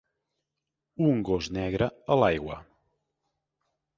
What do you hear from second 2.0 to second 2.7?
a l'aigua.